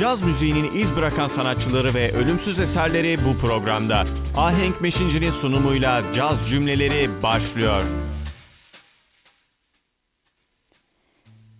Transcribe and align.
Caz 0.00 0.22
müziğinin 0.22 0.74
iz 0.74 0.96
bırakan 0.96 1.28
sanatçıları 1.28 1.94
ve 1.94 2.12
ölümsüz 2.12 2.58
eserleri 2.58 3.18
bu 3.24 3.38
programda. 3.40 4.06
Ahenk 4.36 4.80
Meşinci'nin 4.80 5.32
sunumuyla 5.40 6.14
caz 6.16 6.36
cümleleri 6.50 7.22
başlıyor. 7.22 7.84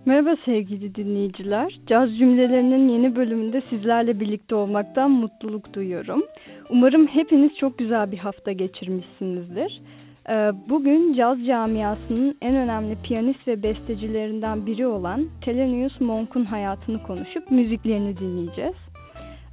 Merhaba 0.06 0.36
sevgili 0.44 0.94
dinleyiciler. 0.94 1.78
Caz 1.86 2.18
cümlelerinin 2.18 2.88
yeni 2.88 3.16
bölümünde 3.16 3.62
sizlerle 3.70 4.20
birlikte 4.20 4.54
olmaktan 4.54 5.10
mutluluk 5.10 5.74
duyuyorum. 5.74 6.22
Umarım 6.70 7.06
hepiniz 7.06 7.50
çok 7.60 7.78
güzel 7.78 8.12
bir 8.12 8.18
hafta 8.18 8.52
geçirmişsinizdir. 8.52 9.80
Ee, 10.28 10.52
bugün 10.68 11.14
caz 11.14 11.46
camiasının 11.46 12.38
en 12.42 12.56
önemli 12.56 12.96
piyanist 13.02 13.48
ve 13.48 13.62
bestecilerinden 13.62 14.66
biri 14.66 14.86
olan 14.86 15.28
Thelonious 15.40 16.00
Monk'un 16.00 16.44
hayatını 16.44 17.02
konuşup 17.02 17.50
müziklerini 17.50 18.18
dinleyeceğiz. 18.18 18.74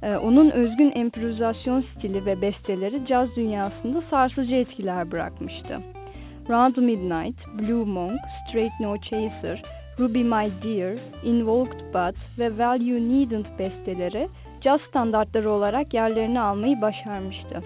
Ee, 0.02 0.16
onun 0.16 0.50
özgün 0.50 0.92
improvizasyon 0.94 1.82
stili 1.82 2.26
ve 2.26 2.42
besteleri 2.42 3.06
caz 3.06 3.36
dünyasında 3.36 4.02
sarsıcı 4.10 4.54
etkiler 4.54 5.10
bırakmıştı. 5.10 5.80
Round 6.48 6.76
Midnight, 6.76 7.38
Blue 7.58 7.84
Monk, 7.84 8.20
Straight 8.48 8.80
No 8.80 8.96
Chaser, 8.96 9.62
Ruby 9.98 10.22
My 10.22 10.50
Dear, 10.62 10.98
Invoked 11.24 11.80
But 11.94 12.38
ve 12.38 12.48
Well 12.48 12.86
You 12.86 13.00
Needn't 13.00 13.58
besteleri 13.58 14.28
caz 14.60 14.80
standartları 14.88 15.50
olarak 15.50 15.94
yerlerini 15.94 16.40
almayı 16.40 16.80
başarmıştı. 16.80 17.62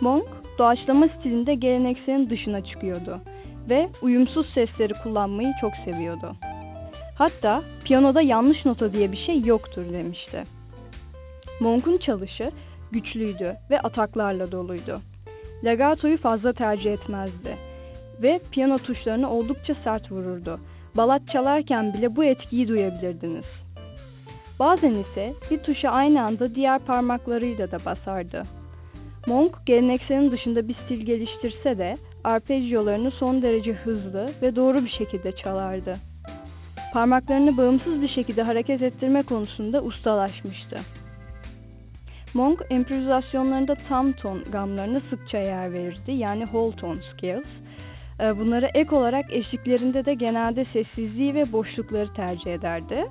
Monk, 0.00 0.43
doğaçlama 0.58 1.08
stilinde 1.08 1.54
gelenekselin 1.54 2.30
dışına 2.30 2.64
çıkıyordu 2.64 3.20
ve 3.68 3.88
uyumsuz 4.02 4.46
sesleri 4.54 4.94
kullanmayı 5.02 5.52
çok 5.60 5.72
seviyordu. 5.84 6.36
Hatta 7.18 7.62
piyanoda 7.84 8.22
yanlış 8.22 8.64
nota 8.64 8.92
diye 8.92 9.12
bir 9.12 9.26
şey 9.26 9.40
yoktur 9.40 9.92
demişti. 9.92 10.44
Monk'un 11.60 11.98
çalışı 11.98 12.50
güçlüydü 12.92 13.56
ve 13.70 13.80
ataklarla 13.80 14.52
doluydu. 14.52 15.00
Legato'yu 15.64 16.18
fazla 16.18 16.52
tercih 16.52 16.92
etmezdi 16.92 17.56
ve 18.22 18.40
piyano 18.50 18.78
tuşlarını 18.78 19.30
oldukça 19.30 19.74
sert 19.84 20.12
vururdu. 20.12 20.60
Balat 20.96 21.22
çalarken 21.32 21.94
bile 21.94 22.16
bu 22.16 22.24
etkiyi 22.24 22.68
duyabilirdiniz. 22.68 23.44
Bazen 24.58 24.94
ise 24.94 25.34
bir 25.50 25.58
tuşa 25.58 25.90
aynı 25.90 26.22
anda 26.22 26.54
diğer 26.54 26.78
parmaklarıyla 26.78 27.70
da 27.70 27.84
basardı. 27.84 28.44
Monk 29.26 29.66
gelenekselin 29.66 30.30
dışında 30.30 30.68
bir 30.68 30.74
stil 30.84 31.00
geliştirse 31.06 31.78
de 31.78 31.96
arpeggiyolarını 32.24 33.10
son 33.10 33.42
derece 33.42 33.72
hızlı 33.72 34.32
ve 34.42 34.56
doğru 34.56 34.84
bir 34.84 34.90
şekilde 34.98 35.32
çalardı. 35.32 35.98
Parmaklarını 36.92 37.56
bağımsız 37.56 38.02
bir 38.02 38.08
şekilde 38.08 38.42
hareket 38.42 38.82
ettirme 38.82 39.22
konusunda 39.22 39.82
ustalaşmıştı. 39.82 40.80
Monk 42.34 42.62
improvizasyonlarında 42.70 43.74
tam 43.88 44.12
ton 44.12 44.44
gamlarına 44.52 45.00
sıkça 45.10 45.38
yer 45.38 45.72
verirdi 45.72 46.12
yani 46.12 46.42
whole 46.42 46.76
tone 46.76 47.00
scales. 47.12 47.46
Ee, 48.20 48.38
bunlara 48.38 48.70
ek 48.74 48.96
olarak 48.96 49.32
eşliklerinde 49.32 50.04
de 50.04 50.14
genelde 50.14 50.66
sessizliği 50.72 51.34
ve 51.34 51.52
boşlukları 51.52 52.12
tercih 52.12 52.52
ederdi. 52.52 53.04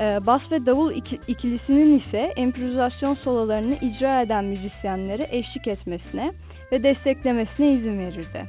Ee, 0.00 0.26
bas 0.26 0.42
ve 0.50 0.66
davul 0.66 0.92
ikilisinin 1.28 1.98
ise 1.98 2.32
improvizasyon 2.36 3.14
sololarını 3.14 3.74
icra 3.74 4.22
eden 4.22 4.44
müzisyenlere 4.44 5.28
eşlik 5.30 5.66
etmesine 5.66 6.32
ve 6.72 6.82
desteklemesine 6.82 7.72
izin 7.72 7.98
verirdi. 7.98 8.44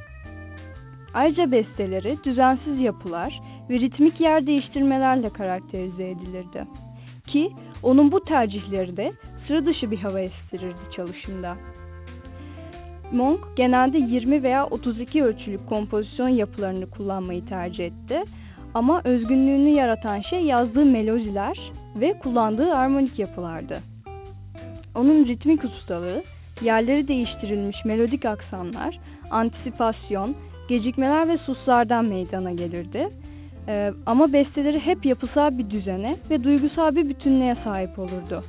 Ayrıca 1.14 1.52
besteleri 1.52 2.18
düzensiz 2.24 2.80
yapılar 2.80 3.40
ve 3.70 3.80
ritmik 3.80 4.20
yer 4.20 4.46
değiştirmelerle 4.46 5.30
karakterize 5.30 6.10
edilirdi. 6.10 6.64
Ki 7.26 7.50
onun 7.82 8.12
bu 8.12 8.24
tercihleri 8.24 8.96
de 8.96 9.12
sıra 9.46 9.66
dışı 9.66 9.90
bir 9.90 9.98
hava 9.98 10.20
estirirdi 10.20 10.92
çalışında. 10.96 11.56
Monk 13.12 13.40
genelde 13.56 13.98
20 13.98 14.42
veya 14.42 14.66
32 14.66 15.24
ölçülük 15.24 15.68
kompozisyon 15.68 16.28
yapılarını 16.28 16.90
kullanmayı 16.90 17.46
tercih 17.46 17.84
etti 17.84 18.22
ama 18.74 19.00
özgünlüğünü 19.04 19.68
yaratan 19.68 20.20
şey 20.20 20.40
yazdığı 20.40 20.84
melodiler 20.84 21.58
ve 21.96 22.18
kullandığı 22.18 22.74
armonik 22.74 23.18
yapılardı. 23.18 23.82
Onun 24.94 25.26
ritmik 25.26 25.64
ustalığı, 25.64 26.22
yerleri 26.60 27.08
değiştirilmiş 27.08 27.84
melodik 27.84 28.24
aksanlar, 28.24 28.98
antisipasyon, 29.30 30.34
gecikmeler 30.68 31.28
ve 31.28 31.38
suslardan 31.38 32.04
meydana 32.04 32.52
gelirdi. 32.52 33.08
Ee, 33.68 33.92
ama 34.06 34.32
besteleri 34.32 34.80
hep 34.80 35.06
yapısal 35.06 35.58
bir 35.58 35.70
düzene 35.70 36.16
ve 36.30 36.44
duygusal 36.44 36.96
bir 36.96 37.08
bütünlüğe 37.08 37.56
sahip 37.64 37.98
olurdu. 37.98 38.44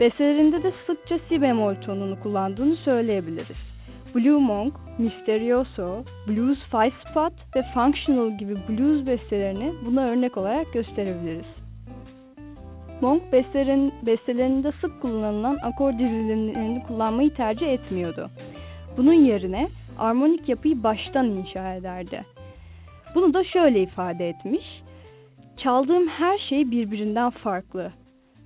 Bestelerinde 0.00 0.62
de 0.62 0.72
sıkça 0.86 1.18
si 1.28 1.42
bemol 1.42 1.74
tonunu 1.74 2.20
kullandığını 2.20 2.76
söyleyebiliriz. 2.76 3.75
Blue 4.16 4.40
Monk, 4.40 4.74
Misterioso, 4.98 6.04
Blues 6.26 6.58
Five 6.70 6.92
Spot 7.10 7.32
ve 7.56 7.62
Functional 7.74 8.38
gibi 8.38 8.56
blues 8.68 9.06
bestelerini 9.06 9.74
buna 9.86 10.04
örnek 10.04 10.36
olarak 10.36 10.72
gösterebiliriz. 10.72 11.46
Monk 13.00 13.32
bestelerin, 13.32 13.94
bestelerinde 14.06 14.72
sık 14.80 15.02
kullanılan 15.02 15.58
akor 15.62 15.92
dizilimlerini 15.92 16.82
kullanmayı 16.82 17.34
tercih 17.34 17.66
etmiyordu. 17.66 18.30
Bunun 18.96 19.12
yerine 19.12 19.68
armonik 19.98 20.48
yapıyı 20.48 20.82
baştan 20.82 21.26
inşa 21.26 21.74
ederdi. 21.74 22.24
Bunu 23.14 23.34
da 23.34 23.44
şöyle 23.44 23.82
ifade 23.82 24.28
etmiş. 24.28 24.82
Çaldığım 25.56 26.08
her 26.08 26.38
şey 26.38 26.70
birbirinden 26.70 27.30
farklı. 27.30 27.92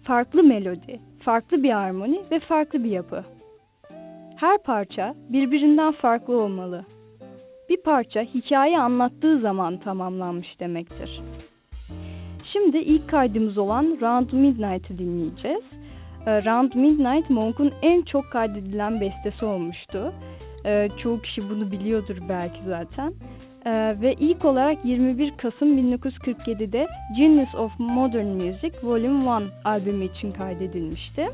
Farklı 0.02 0.42
melodi, 0.42 1.00
farklı 1.24 1.62
bir 1.62 1.76
armoni 1.76 2.20
ve 2.30 2.40
farklı 2.40 2.84
bir 2.84 2.90
yapı. 2.90 3.24
Her 4.40 4.58
parça 4.58 5.14
birbirinden 5.28 5.92
farklı 5.92 6.40
olmalı. 6.40 6.84
Bir 7.68 7.76
parça 7.76 8.20
hikaye 8.22 8.78
anlattığı 8.78 9.40
zaman 9.40 9.76
tamamlanmış 9.76 10.60
demektir. 10.60 11.20
Şimdi 12.52 12.78
ilk 12.78 13.08
kaydımız 13.08 13.58
olan 13.58 13.98
Round 14.00 14.32
Midnight'ı 14.32 14.98
dinleyeceğiz. 14.98 15.64
Ee, 16.26 16.44
Round 16.44 16.72
Midnight 16.74 17.30
Monk'un 17.30 17.72
en 17.82 18.02
çok 18.02 18.32
kaydedilen 18.32 19.00
bestesi 19.00 19.44
olmuştu. 19.44 20.12
Ee, 20.66 20.88
çoğu 21.02 21.20
kişi 21.22 21.50
bunu 21.50 21.70
biliyordur 21.70 22.16
belki 22.28 22.58
zaten. 22.66 23.12
Ee, 23.66 24.00
ve 24.00 24.14
ilk 24.14 24.44
olarak 24.44 24.84
21 24.84 25.36
Kasım 25.36 25.78
1947'de 25.78 26.86
Genius 27.16 27.54
of 27.54 27.72
Modern 27.78 28.26
Music 28.26 28.72
Volume 28.82 29.40
1 29.64 29.70
albümü 29.70 30.04
için 30.04 30.32
kaydedilmişti. 30.32 31.28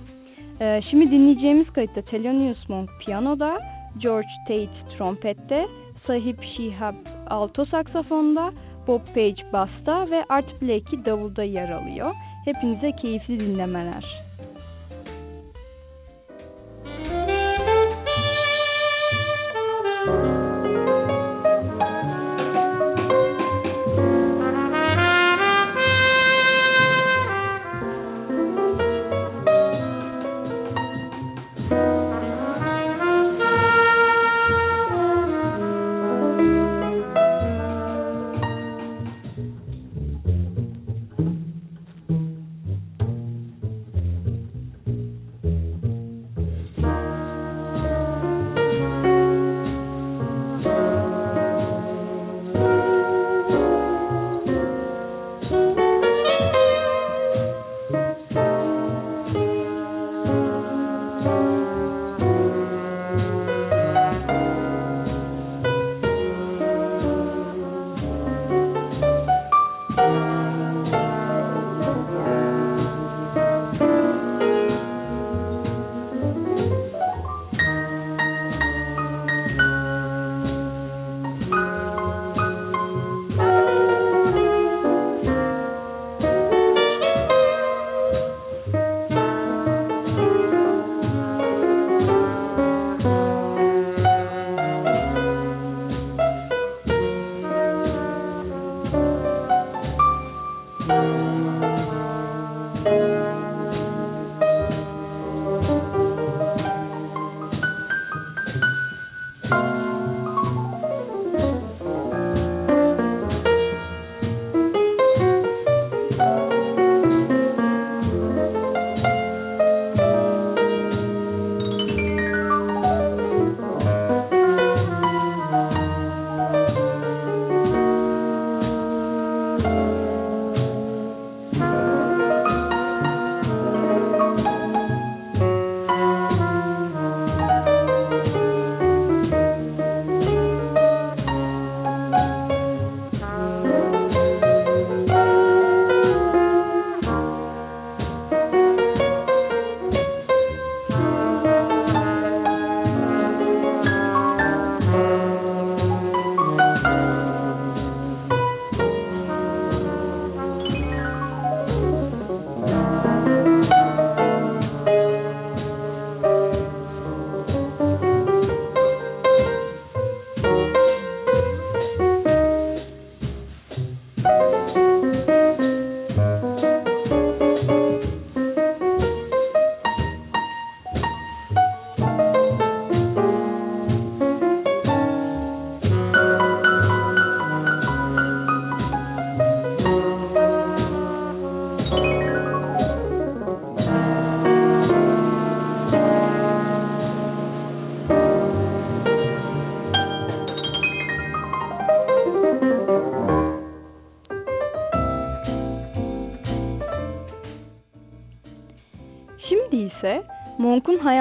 Ee, 0.60 0.80
şimdi 0.90 1.10
dinleyeceğimiz 1.10 1.70
kayıtta 1.70 2.02
Thelonious 2.02 2.68
Monk 2.68 2.90
piyanoda, 3.04 3.58
George 3.98 4.28
Tate 4.48 4.96
trompette, 4.98 5.66
Sahip 6.06 6.44
Shihab 6.44 6.94
alto 7.26 7.66
saksafonda, 7.66 8.52
Bob 8.86 9.06
Page 9.14 9.52
basta 9.52 10.10
ve 10.10 10.24
Art 10.28 10.62
Blakey 10.62 11.04
davulda 11.04 11.42
yer 11.42 11.70
alıyor. 11.70 12.14
Hepinize 12.44 12.92
keyifli 12.92 13.40
dinlemeler. 13.40 14.25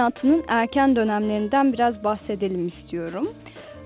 Hayatının 0.05 0.43
erken 0.47 0.95
dönemlerinden 0.95 1.73
biraz 1.73 2.03
bahsedelim 2.03 2.67
istiyorum. 2.67 3.33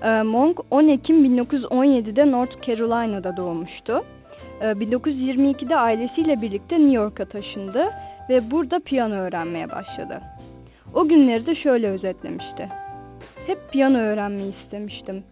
Ee, 0.02 0.22
Monk 0.22 0.60
10 0.70 0.88
Ekim 0.88 1.24
1917'de 1.24 2.30
North 2.30 2.66
Carolina'da 2.66 3.36
doğmuştu. 3.36 4.04
1922'de 4.60 5.74
ee, 5.74 5.76
ailesiyle 5.76 6.42
birlikte 6.42 6.78
New 6.78 6.92
York'a 6.92 7.24
taşındı 7.24 7.90
ve 8.28 8.50
burada 8.50 8.78
piyano 8.78 9.14
öğrenmeye 9.14 9.70
başladı. 9.70 10.20
O 10.94 11.08
günleri 11.08 11.46
de 11.46 11.54
şöyle 11.54 11.88
özetlemişti. 11.88 12.68
Hep 13.46 13.58
piyano 13.72 13.98
öğrenmeyi 13.98 14.54
istemiştim. 14.62 15.24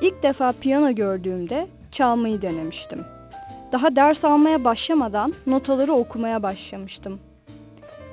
İlk 0.00 0.22
defa 0.22 0.52
piyano 0.52 0.92
gördüğümde 0.92 1.66
çalmayı 1.92 2.42
denemiştim. 2.42 3.04
Daha 3.72 3.96
ders 3.96 4.24
almaya 4.24 4.64
başlamadan 4.64 5.34
notaları 5.46 5.92
okumaya 5.92 6.42
başlamıştım. 6.42 7.20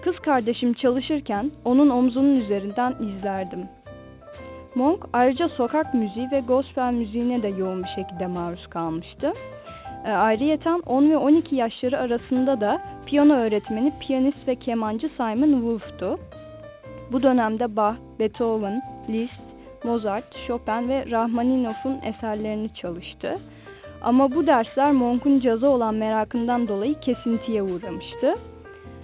Kız 0.03 0.19
kardeşim 0.19 0.73
çalışırken 0.73 1.51
onun 1.65 1.89
omzunun 1.89 2.35
üzerinden 2.35 2.91
izlerdim. 2.91 3.67
Monk 4.75 5.05
ayrıca 5.13 5.49
sokak 5.49 5.93
müziği 5.93 6.27
ve 6.31 6.39
gospel 6.39 6.93
müziğine 6.93 7.43
de 7.43 7.47
yoğun 7.47 7.83
bir 7.83 7.89
şekilde 7.89 8.27
maruz 8.27 8.67
kalmıştı. 8.67 9.33
E, 10.05 10.11
ayrıyeten 10.11 10.79
10 10.85 11.09
ve 11.09 11.17
12 11.17 11.55
yaşları 11.55 11.99
arasında 11.99 12.61
da 12.61 12.81
piyano 13.05 13.33
öğretmeni 13.33 13.93
piyanist 13.99 14.47
ve 14.47 14.55
kemancı 14.55 15.09
Simon 15.17 15.51
Wolf'tu. 15.51 16.19
Bu 17.11 17.23
dönemde 17.23 17.75
Bach, 17.75 17.95
Beethoven, 18.19 18.81
Liszt, 19.09 19.47
Mozart, 19.83 20.25
Chopin 20.47 20.89
ve 20.89 21.11
Rahmaninov'un 21.11 21.99
eserlerini 22.03 22.73
çalıştı. 22.73 23.39
Ama 24.01 24.31
bu 24.35 24.47
dersler 24.47 24.91
Monk'un 24.91 25.39
caza 25.39 25.67
olan 25.69 25.95
merakından 25.95 26.67
dolayı 26.67 26.99
kesintiye 26.99 27.63
uğramıştı. 27.63 28.35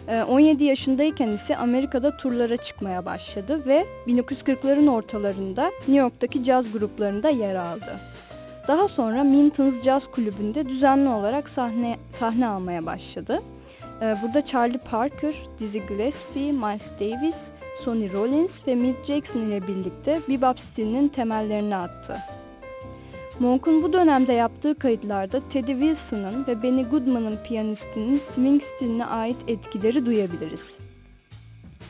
17 0.07 0.63
ee, 0.63 0.67
yaşındayken 0.67 1.27
ise 1.27 1.57
Amerika'da 1.57 2.17
turlara 2.17 2.57
çıkmaya 2.57 3.05
başladı 3.05 3.65
ve 3.65 3.85
1940'ların 4.07 4.89
ortalarında 4.89 5.63
New 5.79 5.95
York'taki 5.95 6.43
caz 6.43 6.71
gruplarında 6.71 7.29
yer 7.29 7.55
aldı. 7.55 7.99
Daha 8.67 8.87
sonra 8.87 9.23
Minton's 9.23 9.83
Jazz 9.83 10.03
Kulübü'nde 10.11 10.69
düzenli 10.69 11.09
olarak 11.09 11.49
sahne, 11.49 11.97
sahne 12.19 12.47
almaya 12.47 12.85
başladı. 12.85 13.41
Ee, 14.01 14.15
burada 14.23 14.45
Charlie 14.47 14.77
Parker, 14.77 15.35
Dizzy 15.59 15.77
Gillespie, 15.77 16.51
Miles 16.51 16.99
Davis, 16.99 17.35
Sonny 17.85 18.13
Rollins 18.13 18.67
ve 18.67 18.75
Milt 18.75 19.05
Jackson 19.07 19.39
ile 19.39 19.67
birlikte 19.67 20.21
bebop 20.29 20.59
stilinin 20.71 21.07
temellerini 21.07 21.75
attı. 21.75 22.32
Monk'un 23.39 23.83
bu 23.83 23.93
dönemde 23.93 24.33
yaptığı 24.33 24.75
kayıtlarda 24.75 25.41
Teddy 25.53 25.71
Wilson'ın 25.71 26.47
ve 26.47 26.63
Benny 26.63 26.83
Goodman'ın 26.83 27.37
piyanistinin 27.47 28.21
swing 28.33 28.61
stiline 28.75 29.05
ait 29.05 29.37
etkileri 29.47 30.05
duyabiliriz. 30.05 30.59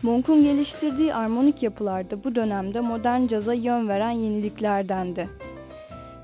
Monk'un 0.03 0.43
geliştirdiği 0.43 1.13
armonik 1.13 1.63
yapılarda 1.63 2.23
bu 2.23 2.35
dönemde 2.35 2.79
modern 2.79 3.27
caza 3.27 3.53
yön 3.53 3.87
veren 3.87 4.11
yeniliklerdendi. 4.11 5.29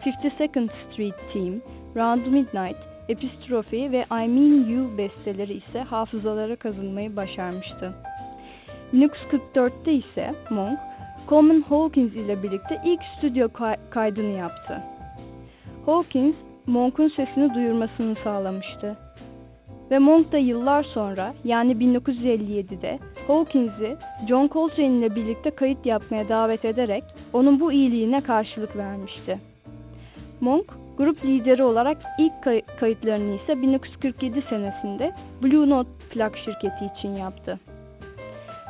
52nd 0.05 0.69
Street 0.85 1.15
Team, 1.33 1.61
Round 1.95 2.25
Midnight, 2.25 2.77
Epistrophe 3.09 3.91
ve 3.91 4.05
I 4.11 4.27
Mean 4.27 4.69
You 4.69 4.97
besteleri 4.97 5.53
ise 5.53 5.81
hafızalara 5.81 6.55
kazınmayı 6.55 7.15
başarmıştı. 7.15 7.93
1944'te 8.93 9.93
ise 9.93 10.33
Monk, 10.49 10.79
Coleman 11.29 11.61
Hawkins 11.61 12.13
ile 12.13 12.43
birlikte 12.43 12.81
ilk 12.85 13.01
stüdyo 13.17 13.47
kaydını 13.89 14.37
yaptı. 14.37 14.81
Hawkins, 15.85 16.35
Monk'un 16.67 17.11
sesini 17.15 17.53
duyurmasını 17.53 18.15
sağlamıştı. 18.23 18.97
Ve 19.91 19.99
Monk 19.99 20.31
da 20.31 20.37
yıllar 20.37 20.83
sonra 20.83 21.33
yani 21.43 21.71
1957'de 21.71 22.99
Hawkins'i 23.27 23.97
John 24.27 24.47
Coltrane 24.47 24.97
ile 24.97 25.15
birlikte 25.15 25.51
kayıt 25.51 25.85
yapmaya 25.85 26.29
davet 26.29 26.65
ederek 26.65 27.03
onun 27.33 27.59
bu 27.59 27.71
iyiliğine 27.71 28.21
karşılık 28.21 28.77
vermişti. 28.77 29.39
Monk, 30.41 30.65
grup 30.97 31.25
lideri 31.25 31.63
olarak 31.63 31.97
ilk 32.19 32.43
kay 32.43 32.61
kayıtlarını 32.79 33.35
ise 33.35 33.61
1947 33.61 34.43
senesinde 34.49 35.11
Blue 35.43 35.69
Note 35.69 35.89
plak 36.09 36.37
şirketi 36.37 36.91
için 36.97 37.09
yaptı. 37.09 37.59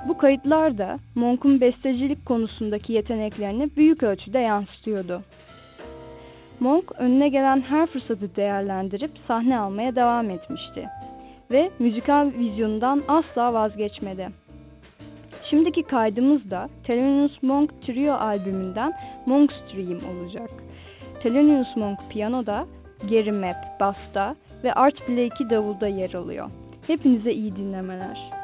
Bu 0.08 0.18
kayıtlar 0.18 0.78
da 0.78 1.00
Monk'un 1.16 1.62
bestecilik 1.62 2.26
konusundaki 2.26 2.94
yeteneklerini 2.94 3.70
büyük 3.78 4.04
ölçüde 4.04 4.40
yansıtıyordu. 4.40 5.22
Monk 6.60 6.92
önüne 6.98 7.30
gelen 7.30 7.62
her 7.62 7.88
fırsatı 7.88 8.36
değerlendirip 8.36 9.12
sahne 9.28 9.60
almaya 9.60 9.96
devam 9.96 10.30
etmişti 10.30 10.88
ve 11.52 11.70
müzikal 11.80 12.32
vizyonundan 12.38 13.04
asla 13.08 13.54
vazgeçmedi. 13.54 14.30
Şimdiki 15.50 15.84
kaydımız 15.84 16.52
da 16.52 16.70
Thelonious 16.84 17.44
Monk 17.44 17.82
Trio 17.86 18.14
albümünden 18.14 18.94
Monk 19.26 19.52
Stream 19.52 20.00
olacak. 20.10 20.50
Thelonious 21.24 21.76
Monk 21.76 22.00
piyanoda, 22.10 22.66
Gary 23.10 23.32
Mapp 23.32 23.80
basta 23.80 24.36
ve 24.64 24.74
Art 24.74 25.10
Blakey 25.10 25.50
davulda 25.50 25.88
yer 25.88 26.14
alıyor. 26.14 26.50
Hepinize 26.88 27.32
iyi 27.32 27.56
dinlemeler. 27.56 28.40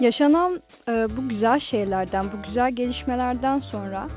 Yaşanan 0.00 0.60
e, 0.88 0.92
bu 1.16 1.28
güzel 1.28 1.60
şeylerden, 1.60 2.26
bu 2.32 2.42
güzel 2.46 2.72
gelişmelerden 2.72 3.58
sonra 3.58 4.08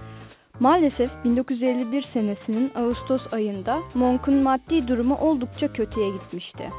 maalesef 0.59 1.11
1951 1.23 2.05
senesinin 2.13 2.71
Ağustos 2.75 3.33
ayında 3.33 3.79
Monk'un 3.93 4.35
maddi 4.35 4.87
durumu 4.87 5.15
oldukça 5.15 5.73
kötüye 5.73 6.09
gitmişti. 6.09 6.69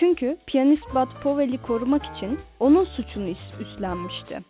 Çünkü 0.00 0.36
piyanist 0.46 0.94
Bud 0.94 1.22
Powell'i 1.22 1.58
korumak 1.62 2.02
için 2.16 2.38
onun 2.60 2.84
suçunu 2.84 3.34
üstlenmişti 3.60 4.40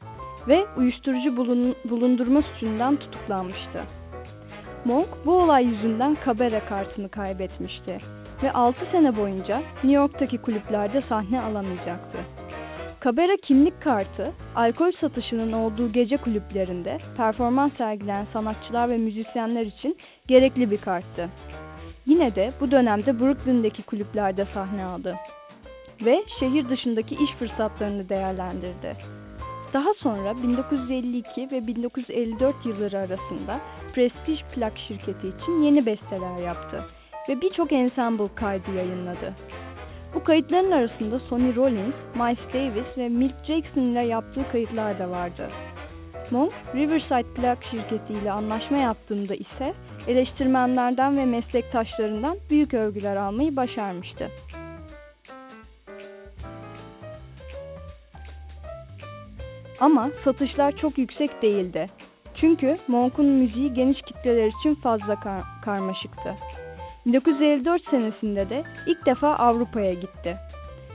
ve 0.49 0.67
uyuşturucu 0.77 1.37
bulun, 1.37 1.77
bulundurma 1.85 2.43
suçundan 2.43 2.97
tutuklanmıştı. 2.97 3.85
Monk 4.85 5.09
bu 5.27 5.33
olay 5.33 5.65
yüzünden 5.65 6.15
kabare 6.25 6.63
kartını 6.69 7.09
kaybetmişti 7.09 7.99
ve 8.43 8.53
6 8.53 8.79
sene 8.93 9.17
boyunca 9.17 9.59
New 9.59 9.93
York'taki 9.93 10.39
kulüplerde 10.39 11.03
sahne 11.09 11.41
alamayacaktı. 11.41 12.40
Kabera 13.01 13.37
kimlik 13.37 13.83
kartı, 13.83 14.33
alkol 14.55 14.93
satışının 15.01 15.53
olduğu 15.53 15.93
gece 15.93 16.17
kulüplerinde 16.17 16.99
performans 17.17 17.73
sergileyen 17.79 18.27
sanatçılar 18.33 18.89
ve 18.89 18.97
müzisyenler 18.97 19.67
için 19.67 19.97
gerekli 20.29 20.71
bir 20.71 20.81
karttı. 20.81 21.29
Yine 22.07 22.35
de 22.35 22.53
bu 22.61 22.71
dönemde 22.71 23.21
Brooklyn'deki 23.21 23.83
kulüplerde 23.83 24.47
sahne 24.55 24.85
aldı 24.85 25.17
ve 26.05 26.25
şehir 26.41 26.69
dışındaki 26.69 27.15
iş 27.15 27.31
fırsatlarını 27.39 28.09
değerlendirdi. 28.09 28.97
Daha 29.73 29.95
sonra 29.95 30.43
1952 30.43 31.49
ve 31.53 31.67
1954 31.67 32.67
yılları 32.67 32.99
arasında 32.99 33.61
Prestige 33.95 34.43
plak 34.55 34.79
şirketi 34.89 35.29
için 35.29 35.63
yeni 35.63 35.87
besteler 35.87 36.37
yaptı 36.37 36.85
ve 37.29 37.41
birçok 37.41 37.73
ensemble 37.73 38.35
kaydı 38.35 38.71
yayınladı. 38.77 39.35
Bu 40.15 40.25
kayıtların 40.25 40.71
arasında 40.71 41.19
Sonny 41.19 41.57
Rollins, 41.57 41.95
Miles 42.15 42.55
Davis 42.55 42.99
ve 42.99 43.09
Milt 43.09 43.45
Jackson 43.47 43.83
ile 43.83 44.01
yaptığı 44.01 44.53
kayıtlar 44.53 44.99
da 44.99 45.11
vardı. 45.11 45.51
Monk, 46.31 46.53
Riverside 46.75 47.35
plak 47.35 47.59
şirketi 47.71 48.13
ile 48.13 48.33
anlaşma 48.33 48.77
yaptığında 48.77 49.35
ise 49.35 49.75
eleştirmenlerden 50.07 51.17
ve 51.17 51.25
meslektaşlarından 51.25 52.37
büyük 52.51 52.75
övgüler 52.75 53.17
almayı 53.17 53.57
başarmıştı. 53.57 54.31
Ama 59.81 60.11
satışlar 60.25 60.77
çok 60.77 60.99
yüksek 60.99 61.43
değildi. 61.43 61.91
Çünkü 62.41 62.79
Monk'un 62.89 63.27
müziği 63.27 63.75
geniş 63.75 64.03
kitleler 64.03 64.47
için 64.61 64.75
fazla 64.75 65.21
kar 65.21 65.43
karmaşıktı. 65.65 66.37
1954 67.07 67.83
senesinde 67.91 68.51
de 68.51 68.65
ilk 68.87 69.07
defa 69.07 69.37
Avrupa'ya 69.37 69.95
gitti 69.95 70.37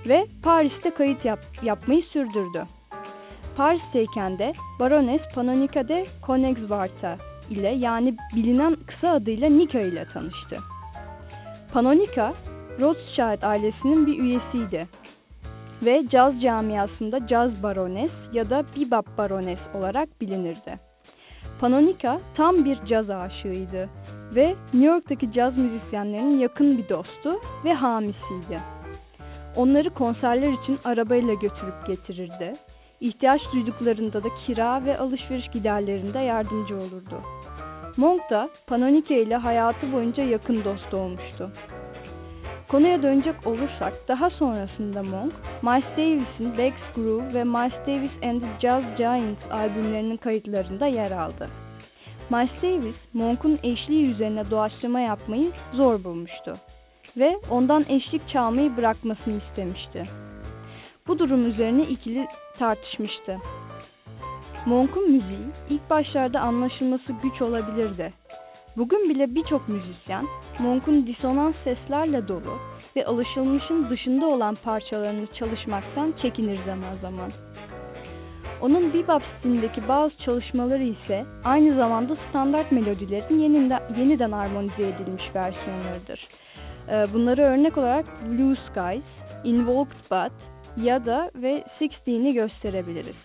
ve 0.07 0.25
Paris'te 0.43 0.89
kayıt 0.89 1.25
yap 1.25 1.39
yapmayı 1.63 2.03
sürdürdü. 2.03 2.65
Paris'teyken 3.57 4.39
de 4.39 4.53
Baroness 4.79 5.21
Panonica 5.35 5.87
de 5.87 6.05
Königswarta 6.27 7.17
ile 7.49 7.69
yani 7.69 8.15
bilinen 8.35 8.75
kısa 8.87 9.09
adıyla 9.09 9.49
Nika 9.49 9.79
ile 9.79 10.05
tanıştı. 10.13 10.59
Panonica, 11.73 12.33
Rothschild 12.79 13.41
ailesinin 13.41 14.07
bir 14.07 14.19
üyesiydi 14.19 14.87
ve 15.81 16.03
caz 16.09 16.41
camiasında 16.41 17.27
caz 17.27 17.63
barones 17.63 18.11
ya 18.33 18.49
da 18.49 18.63
bebop 18.75 19.17
barones 19.17 19.59
olarak 19.73 20.21
bilinirdi. 20.21 20.79
Panonica 21.59 22.19
tam 22.35 22.65
bir 22.65 22.85
caz 22.85 23.09
aşığıydı 23.09 23.89
ve 24.35 24.55
New 24.73 24.85
York'taki 24.85 25.33
caz 25.33 25.57
müzisyenlerinin 25.57 26.39
yakın 26.39 26.77
bir 26.77 26.89
dostu 26.89 27.39
ve 27.65 27.73
hamisiydi. 27.73 28.61
Onları 29.55 29.89
konserler 29.89 30.51
için 30.63 30.79
arabayla 30.83 31.33
götürüp 31.33 31.87
getirirdi. 31.87 32.55
İhtiyaç 32.99 33.41
duyduklarında 33.53 34.23
da 34.23 34.27
kira 34.45 34.85
ve 34.85 34.97
alışveriş 34.97 35.47
giderlerinde 35.47 36.19
yardımcı 36.19 36.75
olurdu. 36.75 37.21
Monk 37.97 38.29
da 38.29 38.49
Panonica 38.67 39.15
ile 39.15 39.35
hayatı 39.35 39.93
boyunca 39.93 40.23
yakın 40.23 40.63
dost 40.63 40.93
olmuştu. 40.93 41.51
Konuya 42.67 43.03
dönecek 43.03 43.47
olursak 43.47 43.93
daha 44.07 44.29
sonrasında 44.29 45.03
Monk, 45.03 45.33
Miles 45.61 45.97
Davis'in 45.97 46.57
Legs 46.57 46.93
Groove 46.95 47.33
ve 47.33 47.43
Miles 47.43 47.87
Davis 47.87 48.23
and 48.23 48.41
the 48.41 48.47
Jazz 48.61 48.83
Giants 48.97 49.51
albümlerinin 49.51 50.17
kayıtlarında 50.17 50.87
yer 50.87 51.11
aldı. 51.11 51.49
Miles 52.29 52.61
Davis, 52.63 52.95
Monk'un 53.13 53.59
eşliği 53.63 54.05
üzerine 54.11 54.51
doğaçlama 54.51 54.99
yapmayı 54.99 55.51
zor 55.73 56.03
bulmuştu 56.03 56.57
ve 57.17 57.37
ondan 57.49 57.85
eşlik 57.89 58.29
çalmayı 58.29 58.77
bırakmasını 58.77 59.41
istemişti. 59.41 60.09
Bu 61.07 61.19
durum 61.19 61.47
üzerine 61.49 61.83
ikili 61.83 62.27
tartışmıştı. 62.59 63.37
Monk'un 64.65 65.11
müziği 65.11 65.47
ilk 65.69 65.89
başlarda 65.89 66.39
anlaşılması 66.39 67.13
güç 67.23 67.41
olabilirdi. 67.41 68.13
Bugün 68.77 69.09
bile 69.09 69.35
birçok 69.35 69.69
müzisyen 69.69 70.25
Monk'un 70.59 71.07
disonans 71.07 71.55
seslerle 71.63 72.27
dolu 72.27 72.59
ve 72.95 73.05
alışılmışın 73.05 73.89
dışında 73.89 74.25
olan 74.25 74.55
parçalarını 74.55 75.27
çalışmaktan 75.39 76.13
çekinir 76.21 76.65
zaman 76.65 76.95
zaman. 77.01 77.31
Onun 78.61 78.93
bebop 78.93 79.23
stilindeki 79.39 79.87
bazı 79.87 80.17
çalışmaları 80.17 80.83
ise 80.83 81.25
aynı 81.43 81.75
zamanda 81.75 82.17
standart 82.29 82.71
melodilerin 82.71 83.39
yeniden, 83.39 83.81
yeniden 83.97 84.31
armonize 84.31 84.87
edilmiş 84.87 85.23
versiyonlarıdır. 85.35 86.27
Ee, 86.89 87.13
bunları 87.13 87.41
örnek 87.41 87.77
olarak 87.77 88.05
Blue 88.25 88.55
Skies, 88.55 89.03
Invoked 89.43 89.97
But 90.11 90.33
ya 90.85 91.05
da 91.05 91.31
ve 91.35 91.63
Sixteen'i 91.79 92.33
gösterebiliriz. 92.33 93.15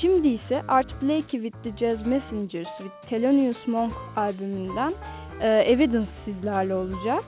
Şimdi 0.00 0.28
ise 0.28 0.62
Art 0.68 1.02
Blakey 1.02 1.42
with 1.42 1.56
the 1.62 1.70
Jazz 1.70 2.06
Messengers 2.06 2.68
with 2.78 3.10
Thelonious 3.10 3.66
Monk 3.66 3.92
albümünden 4.16 4.94
e, 5.40 5.48
Evidence 5.48 6.10
sizlerle 6.24 6.74
olacak. 6.74 7.24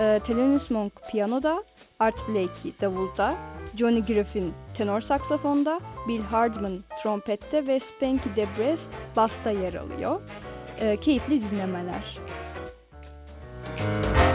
E, 0.00 0.20
Thelonious 0.26 0.70
Monk 0.70 0.92
piyanoda, 1.10 1.62
Art 2.00 2.28
Blakey 2.28 2.72
davulda, 2.80 3.36
Johnny 3.76 4.06
Griffin 4.06 4.54
tenor 4.76 5.00
saksafonda, 5.00 5.80
Bill 6.08 6.22
Hardman 6.22 6.84
trompette 7.02 7.66
ve 7.66 7.80
Spanky 7.96 8.36
DeBrez 8.36 8.78
basta 9.16 9.50
yer 9.50 9.74
alıyor. 9.74 10.20
E, 10.80 11.00
keyifli 11.00 11.50
dinlemeler. 11.50 12.18
Müzik 13.78 14.25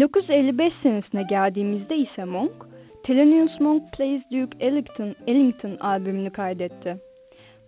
1955 0.00 0.72
senesine 0.82 1.22
geldiğimizde 1.22 1.96
ise 1.96 2.24
Monk, 2.24 2.52
Thelonious 3.04 3.60
Monk 3.60 3.92
Plays 3.92 4.22
Duke 4.32 4.66
Ellington, 4.66 5.14
Ellington 5.26 5.76
albümünü 5.80 6.30
kaydetti. 6.30 6.96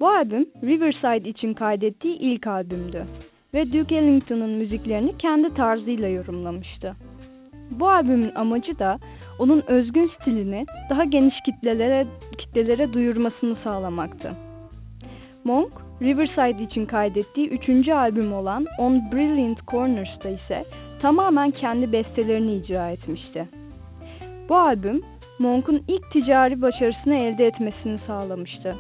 Bu 0.01 0.09
albüm 0.09 0.47
Riverside 0.62 1.29
için 1.29 1.55
kaydettiği 1.55 2.18
ilk 2.18 2.47
albümdü 2.47 3.07
ve 3.55 3.73
Duke 3.73 3.97
Ellington'ın 3.97 4.51
müziklerini 4.51 5.18
kendi 5.18 5.55
tarzıyla 5.55 6.09
yorumlamıştı. 6.09 6.97
Bu 7.71 7.88
albümün 7.88 8.35
amacı 8.35 8.79
da 8.79 8.99
onun 9.38 9.62
özgün 9.66 10.11
stilini 10.21 10.66
daha 10.90 11.05
geniş 11.05 11.35
kitlelere, 11.45 12.07
kitlelere 12.38 12.92
duyurmasını 12.92 13.57
sağlamaktı. 13.64 14.33
Monk, 15.45 15.73
Riverside 16.03 16.62
için 16.62 16.87
kaydettiği 16.87 17.49
üçüncü 17.49 17.92
albüm 17.92 18.33
olan 18.33 18.66
On 18.79 19.12
Brilliant 19.12 19.59
Corners'ta 19.66 20.29
ise 20.29 20.64
tamamen 21.03 21.51
kendi 21.51 21.93
bestelerini 21.93 22.55
icra 22.55 22.91
etmişti. 22.91 23.49
Bu 24.49 24.57
albüm 24.57 25.03
Monk'un 25.38 25.85
ilk 25.88 26.11
ticari 26.12 26.62
başarısını 26.62 27.15
elde 27.15 27.47
etmesini 27.47 27.99
sağlamıştı. 28.07 28.77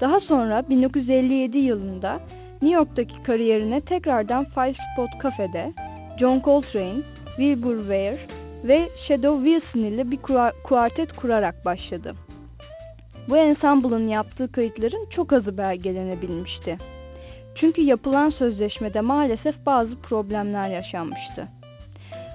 Daha 0.00 0.20
sonra 0.20 0.68
1957 0.68 1.58
yılında 1.58 2.20
New 2.62 2.76
York'taki 2.76 3.22
kariyerine 3.22 3.80
tekrardan 3.80 4.44
Five 4.44 4.74
Spot 4.92 5.22
Cafe'de 5.22 5.72
John 6.20 6.40
Coltrane, 6.44 7.02
Wilbur 7.36 7.78
Ware 7.78 8.18
ve 8.64 8.88
Shadow 9.08 9.44
Wilson 9.44 9.80
ile 9.80 10.10
bir 10.10 10.18
kuartet 10.64 11.12
kurarak 11.16 11.64
başladı. 11.64 12.14
Bu 13.28 13.36
ensemble'ın 13.36 14.08
yaptığı 14.08 14.52
kayıtların 14.52 15.08
çok 15.16 15.32
azı 15.32 15.58
belgelenebilmişti. 15.58 16.78
Çünkü 17.60 17.82
yapılan 17.82 18.30
sözleşmede 18.30 19.00
maalesef 19.00 19.66
bazı 19.66 19.96
problemler 19.96 20.68
yaşanmıştı. 20.68 21.48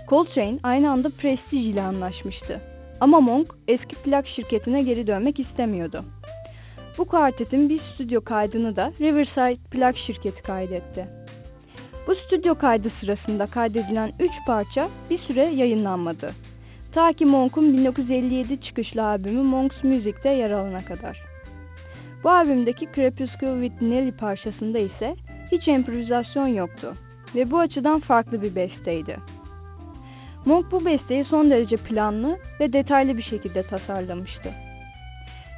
Coltrane 0.10 0.60
aynı 0.64 0.92
anda 0.92 1.10
Prestige 1.10 1.62
ile 1.62 1.82
anlaşmıştı. 1.82 2.62
Ama 3.00 3.20
Monk 3.20 3.48
eski 3.68 3.96
plak 3.96 4.28
şirketine 4.28 4.82
geri 4.82 5.08
dönmek 5.08 5.40
istemiyordu. 5.40 6.06
Bu 6.98 7.06
kuartetin 7.06 7.70
bir 7.70 7.82
stüdyo 7.94 8.22
kaydını 8.22 8.76
da 8.76 8.92
Riverside 9.02 9.70
plak 9.72 9.96
şirketi 9.98 10.42
kaydetti. 10.42 11.08
Bu 12.08 12.16
stüdyo 12.16 12.56
kaydı 12.56 12.92
sırasında 13.02 13.46
kaydedilen 13.46 14.12
3 14.20 14.32
parça 14.48 14.90
bir 15.10 15.20
süre 15.20 15.46
yayınlanmadı. 15.46 16.34
Ta 16.94 17.14
ki 17.14 17.26
Monk'un 17.26 17.78
1957 17.78 18.62
çıkışlı 18.62 19.04
albümü 19.04 19.42
Monk's 19.42 19.84
Music'te 19.84 20.30
yer 20.30 20.52
alana 20.52 20.86
kadar. 20.86 21.25
Bu 22.26 22.30
albümdeki 22.32 22.88
Crepuscle 22.96 23.68
with 23.68 23.82
Nelly 23.82 24.12
parçasında 24.12 24.80
ise 24.80 25.16
hiç 25.52 25.68
improvizasyon 25.68 26.48
yoktu 26.48 26.94
ve 27.36 27.52
bu 27.52 27.60
açıdan 27.60 28.00
farklı 28.00 28.42
bir 28.42 28.56
besteydi. 28.56 29.18
Monk 30.46 30.72
bu 30.72 30.86
besteyi 30.86 31.26
son 31.26 31.50
derece 31.50 31.78
planlı 31.78 32.38
ve 32.60 32.74
detaylı 32.74 33.18
bir 33.18 33.24
şekilde 33.24 33.64
tasarlamıştı. 33.64 34.54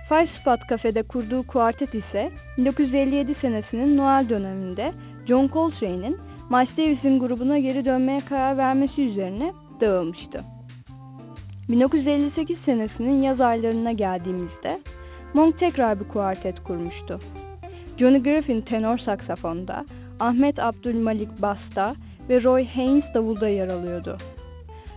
Five 0.09 0.27
Spot 0.41 0.59
kafede 0.69 1.03
kurduğu 1.03 1.47
kuartet 1.47 1.95
ise 1.95 2.31
1957 2.57 3.35
senesinin 3.41 3.97
Noel 3.97 4.29
döneminde 4.29 4.91
John 5.27 5.47
Coltrane'in 5.47 6.17
Miles 6.49 6.77
Davis'in 6.77 7.19
grubuna 7.19 7.59
geri 7.59 7.85
dönmeye 7.85 8.21
karar 8.21 8.57
vermesi 8.57 9.01
üzerine 9.01 9.53
dağılmıştı. 9.81 10.43
1958 11.69 12.57
senesinin 12.65 13.21
yaz 13.21 13.41
aylarına 13.41 13.91
geldiğimizde 13.91 14.79
Monk 15.33 15.59
tekrar 15.59 15.99
bir 15.99 16.07
kuartet 16.07 16.63
kurmuştu. 16.63 17.19
Johnny 17.99 18.23
Griffin 18.23 18.61
tenor 18.61 18.97
saksafonda, 18.97 19.85
Ahmet 20.19 20.59
Abdülmalik 20.59 21.41
basta 21.41 21.95
ve 22.29 22.43
Roy 22.43 22.65
Haynes 22.65 23.03
davulda 23.13 23.47
yer 23.47 23.67
alıyordu. 23.67 24.17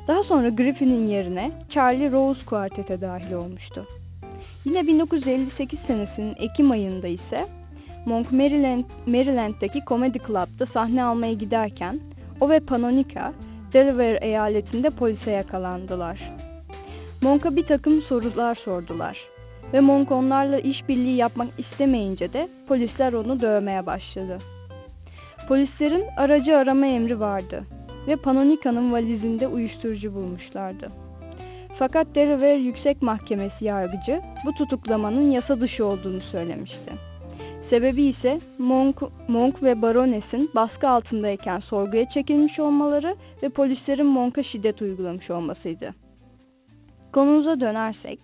Daha 0.08 0.24
sonra 0.24 0.48
Griffin'in 0.48 1.08
yerine 1.08 1.50
Charlie 1.70 2.12
Rose 2.12 2.44
kuartete 2.44 3.00
dahil 3.00 3.32
olmuştu. 3.32 3.86
Yine 4.64 4.86
1958 4.86 5.78
senesinin 5.86 6.34
Ekim 6.38 6.70
ayında 6.70 7.08
ise 7.08 7.46
Monk 8.06 8.32
Maryland, 8.32 8.84
Maryland'daki 9.06 9.80
Comedy 9.86 10.18
Club'da 10.18 10.66
sahne 10.72 11.04
almaya 11.04 11.32
giderken 11.32 12.00
o 12.40 12.50
ve 12.50 12.60
Panonica 12.60 13.32
Delaware 13.72 14.18
eyaletinde 14.22 14.90
polise 14.90 15.30
yakalandılar. 15.30 16.32
Monk'a 17.22 17.56
bir 17.56 17.66
takım 17.66 18.02
sorular 18.02 18.54
sordular 18.54 19.16
ve 19.72 19.80
Monk 19.80 20.12
onlarla 20.12 20.58
işbirliği 20.58 21.16
yapmak 21.16 21.48
istemeyince 21.58 22.32
de 22.32 22.48
polisler 22.68 23.12
onu 23.12 23.40
dövmeye 23.40 23.86
başladı. 23.86 24.38
Polislerin 25.48 26.04
aracı 26.16 26.56
arama 26.56 26.86
emri 26.86 27.20
vardı 27.20 27.64
ve 28.06 28.16
Panonica'nın 28.16 28.92
valizinde 28.92 29.48
uyuşturucu 29.48 30.14
bulmuşlardı. 30.14 30.88
Fakat 31.78 32.14
Delaware 32.14 32.58
Yüksek 32.58 33.02
Mahkemesi 33.02 33.64
yargıcı 33.64 34.20
bu 34.46 34.52
tutuklamanın 34.52 35.30
yasa 35.30 35.60
dışı 35.60 35.86
olduğunu 35.86 36.20
söylemişti. 36.20 36.92
Sebebi 37.70 38.02
ise 38.02 38.40
Monk, 38.58 39.02
Monk 39.28 39.62
ve 39.62 39.82
Barones'in 39.82 40.50
baskı 40.54 40.88
altındayken 40.88 41.60
sorguya 41.60 42.10
çekilmiş 42.10 42.58
olmaları 42.58 43.16
ve 43.42 43.48
polislerin 43.48 44.06
Monk'a 44.06 44.42
şiddet 44.42 44.82
uygulamış 44.82 45.30
olmasıydı. 45.30 45.94
Konumuza 47.12 47.60
dönersek, 47.60 48.20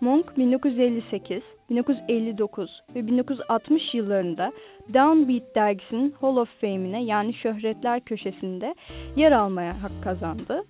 Monk 0.00 0.38
1958, 0.38 1.42
1959 1.70 2.82
ve 2.94 3.06
1960 3.06 3.94
yıllarında 3.94 4.52
Downbeat 4.94 5.54
dergisinin 5.54 6.14
Hall 6.20 6.36
of 6.36 6.48
Fame'ine 6.60 7.04
yani 7.04 7.34
Şöhretler 7.34 8.00
Köşesi'nde 8.00 8.74
yer 9.16 9.32
almaya 9.32 9.82
hak 9.82 9.92
kazandı. 10.04 10.64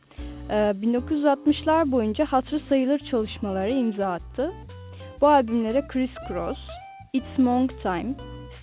1960'lar 0.50 1.88
ee, 1.88 1.92
boyunca 1.92 2.24
hatırı 2.24 2.60
sayılır 2.68 2.98
çalışmalara 3.10 3.68
imza 3.68 4.06
attı. 4.06 4.52
Bu 5.20 5.28
albümlere 5.28 5.86
Chris 5.88 6.10
Cross, 6.28 6.58
It's 7.12 7.38
Monk 7.38 7.82
Time, 7.82 8.14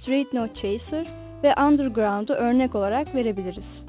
Straight 0.01 0.33
No 0.33 0.47
Chaser 0.47 1.07
ve 1.43 1.53
Underground'u 1.61 2.33
örnek 2.33 2.75
olarak 2.75 3.15
verebiliriz. 3.15 3.87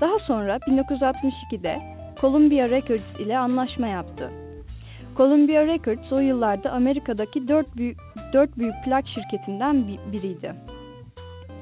Daha 0.00 0.18
sonra 0.18 0.56
1962'de 0.56 1.78
Columbia 2.20 2.68
Records 2.68 3.20
ile 3.20 3.38
anlaşma 3.38 3.86
yaptı 3.86 4.47
Columbia 5.18 5.66
Records 5.66 6.12
o 6.12 6.18
yıllarda 6.18 6.70
Amerika'daki 6.70 7.48
dört 7.48 7.76
büyük, 7.76 7.98
dört 8.32 8.58
büyük 8.58 8.74
plak 8.84 9.04
şirketinden 9.08 9.88
biriydi. 10.12 10.54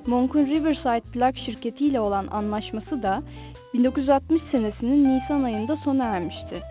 Monk'un 0.06 0.46
Riverside 0.46 1.10
plak 1.12 1.34
şirketiyle 1.46 2.00
olan 2.00 2.26
anlaşması 2.26 3.02
da 3.02 3.22
1960 3.74 4.42
senesinin 4.50 5.04
Nisan 5.04 5.42
ayında 5.42 5.76
sona 5.76 6.04
ermişti. 6.04 6.62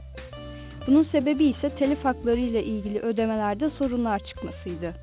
Bunun 0.87 1.03
sebebi 1.03 1.45
ise 1.45 1.69
telif 1.69 2.05
hakları 2.05 2.39
ile 2.39 2.63
ilgili 2.63 2.99
ödemelerde 2.99 3.69
sorunlar 3.69 4.19
çıkmasıydı. 4.19 4.93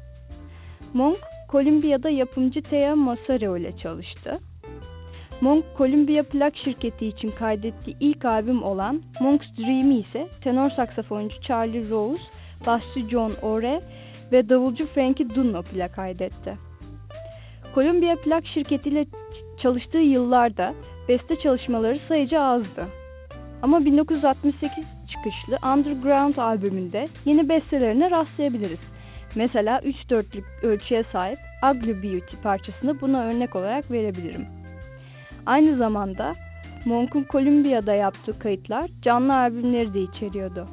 Monk, 0.94 1.18
Columbia'da 1.52 2.10
yapımcı 2.10 2.62
Thea 2.62 2.96
Masaro 2.96 3.56
ile 3.56 3.76
çalıştı. 3.76 4.38
Monk, 5.42 5.64
Columbia 5.78 6.22
plak 6.22 6.56
şirketi 6.56 7.06
için 7.06 7.30
kaydettiği 7.30 7.96
ilk 8.00 8.24
albüm 8.24 8.62
olan 8.62 9.02
Monk's 9.20 9.46
Dream'i 9.58 9.98
ise 9.98 10.28
tenor 10.44 10.70
saksafoncu 10.70 11.40
Charlie 11.40 11.90
Rose, 11.90 12.22
basçı 12.66 13.08
John 13.10 13.34
Ore 13.42 13.80
ve 14.32 14.48
davulcu 14.48 14.86
Frankie 14.86 15.34
Dunlop 15.34 15.72
ile 15.72 15.88
kaydetti. 15.88 16.58
Columbia 17.74 18.16
plak 18.16 18.46
şirketiyle 18.46 19.06
çalıştığı 19.62 19.98
yıllarda 19.98 20.74
beste 21.08 21.36
çalışmaları 21.42 22.00
sayıca 22.08 22.40
azdı. 22.40 22.86
Ama 23.62 23.84
1968 23.84 24.84
çıkışlı 25.12 25.58
Underground 25.74 26.36
albümünde 26.36 27.08
yeni 27.24 27.48
bestelerine 27.48 28.10
rastlayabiliriz. 28.10 28.80
Mesela 29.34 29.78
3-4'lük 29.78 30.44
ölçüye 30.62 31.04
sahip 31.12 31.38
Ugly 31.70 32.02
Beauty 32.02 32.36
parçasını 32.42 33.00
buna 33.00 33.24
örnek 33.24 33.56
olarak 33.56 33.90
verebilirim. 33.90 34.61
Aynı 35.46 35.76
zamanda 35.76 36.34
Monk'un 36.84 37.26
Columbia'da 37.30 37.94
yaptığı 37.94 38.38
kayıtlar 38.38 38.90
canlı 39.02 39.34
albümleri 39.34 39.94
de 39.94 40.00
içeriyordu. 40.00 40.66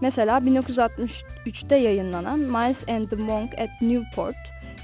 Mesela 0.00 0.38
1963'te 0.38 1.76
yayınlanan 1.76 2.38
Miles 2.38 2.88
and 2.88 3.08
the 3.08 3.16
Monk 3.16 3.50
at 3.58 3.82
Newport 3.82 4.36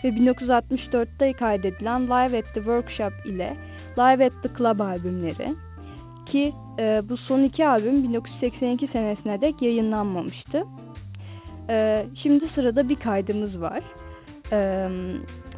ve 0.04 0.08
1964'te 0.08 1.32
kaydedilen 1.32 2.06
Live 2.06 2.38
at 2.38 2.44
the 2.54 2.60
Workshop 2.60 3.12
ile 3.26 3.56
Live 3.98 4.26
at 4.26 4.32
the 4.42 4.48
Club 4.58 4.80
albümleri 4.80 5.54
ki 6.26 6.52
e, 6.78 7.02
bu 7.08 7.16
son 7.16 7.42
iki 7.42 7.66
albüm 7.66 8.02
1982 8.02 8.86
senesine 8.86 9.40
dek 9.40 9.62
yayınlanmamıştı. 9.62 10.64
E, 11.70 12.06
şimdi 12.22 12.44
sırada 12.54 12.88
bir 12.88 12.96
kaydımız 12.96 13.60
var. 13.60 13.82
E, 14.52 14.88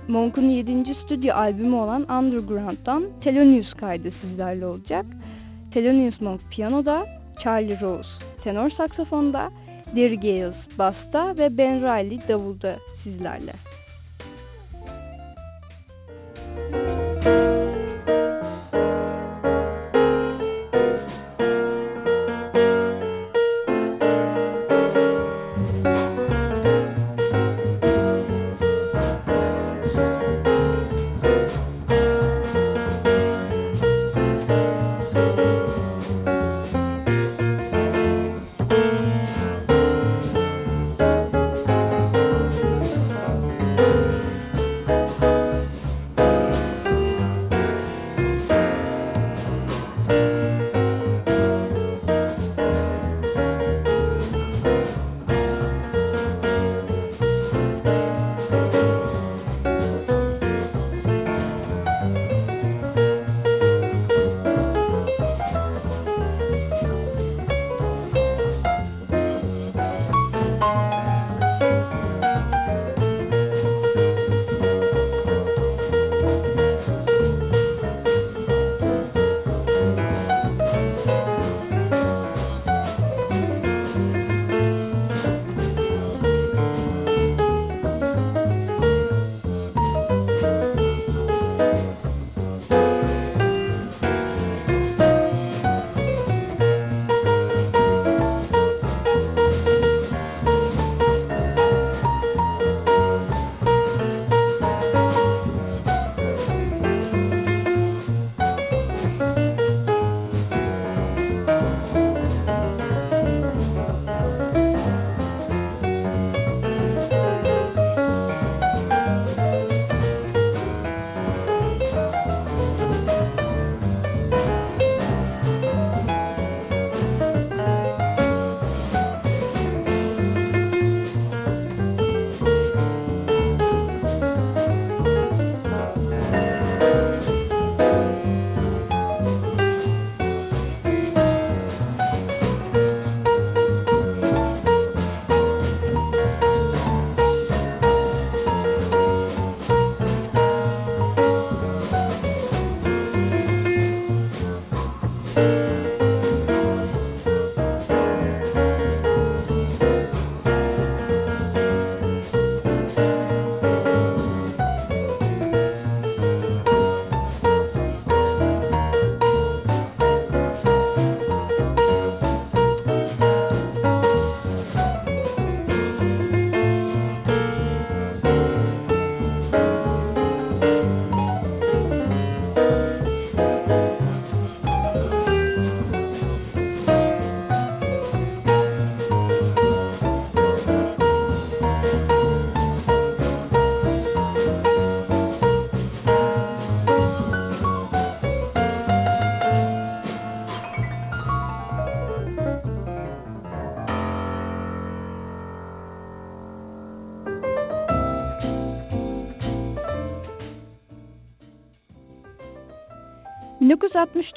Monk'un 0.08 0.48
7. 0.48 0.94
stüdyo 1.04 1.34
albümü 1.34 1.76
olan 1.76 2.02
Underground'dan 2.02 3.04
Thelonious 3.20 3.74
kaydı 3.74 4.12
sizlerle 4.20 4.66
olacak. 4.66 5.06
Thelonious 5.74 6.20
Monk 6.20 6.40
piyanoda, 6.50 7.06
Charlie 7.44 7.80
Rose 7.80 8.08
tenor 8.44 8.70
saksafonda, 8.70 9.50
Derry 9.96 10.16
Gales 10.16 10.78
basta 10.78 11.36
ve 11.36 11.58
Ben 11.58 11.80
Riley 11.80 12.28
davulda 12.28 12.76
sizlerle. 13.04 13.52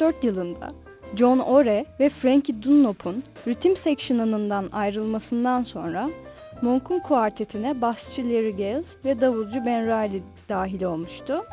1964 0.02 0.24
yılında 0.24 0.72
John 1.16 1.40
Ore 1.40 1.86
ve 2.00 2.10
Frankie 2.10 2.62
Dunlop'un 2.62 3.24
ritim 3.48 3.78
section'ından 3.84 4.70
ayrılmasından 4.72 5.64
sonra 5.64 6.10
Monk'un 6.62 7.00
kuartetine 7.00 7.82
basçı 7.82 8.22
Larry 8.22 8.52
Gales 8.52 8.86
ve 9.06 9.22
davulcu 9.22 9.66
Ben 9.66 9.86
Riley 9.86 10.24
dahil 10.50 10.84
olmuştu. 10.84 11.44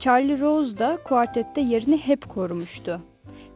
Charlie 0.00 0.40
Rose 0.40 0.78
da 0.78 0.98
kuartette 1.04 1.60
yerini 1.60 1.96
hep 1.96 2.28
korumuştu. 2.28 3.00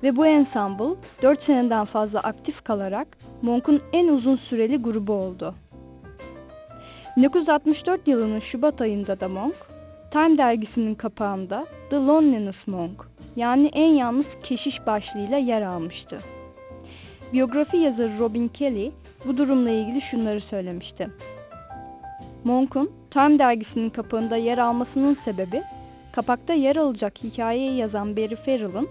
Ve 0.02 0.16
bu 0.16 0.26
ensemble 0.26 0.94
4 1.22 1.44
seneden 1.44 1.84
fazla 1.84 2.20
aktif 2.20 2.64
kalarak 2.64 3.08
Monk'un 3.42 3.82
en 3.92 4.08
uzun 4.08 4.36
süreli 4.36 4.76
grubu 4.76 5.12
oldu. 5.12 5.54
1964 7.16 8.08
yılının 8.08 8.42
Şubat 8.52 8.80
ayında 8.80 9.20
da 9.20 9.28
Monk, 9.28 9.56
Time 10.12 10.38
dergisinin 10.38 10.94
kapağında 10.94 11.66
The 11.90 11.96
Loneliness 11.96 12.66
Monk 12.66 13.17
yani 13.38 13.70
en 13.72 13.94
yalnız 13.94 14.26
keşiş 14.42 14.86
başlığıyla 14.86 15.38
yer 15.38 15.62
almıştı. 15.62 16.20
Biyografi 17.32 17.76
yazarı 17.76 18.18
Robin 18.18 18.48
Kelly 18.48 18.92
bu 19.26 19.36
durumla 19.36 19.70
ilgili 19.70 20.00
şunları 20.10 20.40
söylemişti. 20.40 21.08
Monk'un 22.44 22.90
Time 23.10 23.38
dergisinin 23.38 23.90
kapağında 23.90 24.36
yer 24.36 24.58
almasının 24.58 25.18
sebebi 25.24 25.62
kapakta 26.12 26.52
yer 26.52 26.76
alacak 26.76 27.12
hikayeyi 27.22 27.76
yazan 27.76 28.16
Barry 28.16 28.36
Farrell'ın 28.36 28.88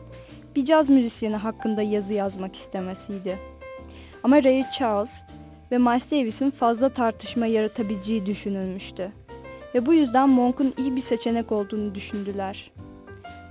bir 0.55 0.65
caz 0.65 0.89
müzisyeni 0.89 1.35
hakkında 1.35 1.81
yazı 1.81 2.13
yazmak 2.13 2.55
istemesiydi. 2.55 3.37
Ama 4.23 4.43
Ray 4.43 4.63
Charles 4.79 5.11
ve 5.71 5.77
Miles 5.77 6.11
Davis'in 6.11 6.51
fazla 6.51 6.89
tartışma 6.89 7.45
yaratabileceği 7.45 8.25
düşünülmüştü. 8.25 9.11
Ve 9.75 9.85
bu 9.85 9.93
yüzden 9.93 10.29
Monk'un 10.29 10.73
iyi 10.77 10.95
bir 10.95 11.03
seçenek 11.03 11.51
olduğunu 11.51 11.95
düşündüler. 11.95 12.71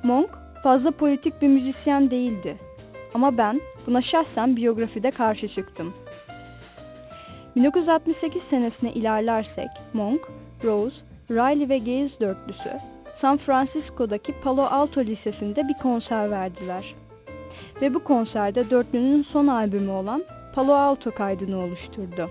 Monk 0.02 0.45
fazla 0.66 0.90
politik 0.90 1.42
bir 1.42 1.48
müzisyen 1.48 2.10
değildi. 2.10 2.56
Ama 3.14 3.38
ben 3.38 3.60
buna 3.86 4.02
şahsen 4.02 4.56
biyografide 4.56 5.10
karşı 5.10 5.48
çıktım. 5.48 5.94
1968 7.56 8.42
senesine 8.50 8.92
ilerlersek 8.92 9.68
Monk, 9.92 10.20
Rose, 10.64 10.96
Riley 11.30 11.68
ve 11.68 11.78
Gales 11.78 12.20
dörtlüsü 12.20 12.70
San 13.20 13.36
Francisco'daki 13.36 14.34
Palo 14.44 14.62
Alto 14.62 15.00
Lisesi'nde 15.00 15.68
bir 15.68 15.74
konser 15.82 16.30
verdiler. 16.30 16.94
Ve 17.80 17.94
bu 17.94 18.04
konserde 18.04 18.70
dörtlünün 18.70 19.26
son 19.32 19.46
albümü 19.46 19.90
olan 19.90 20.24
Palo 20.54 20.72
Alto 20.72 21.10
kaydını 21.10 21.58
oluşturdu. 21.58 22.30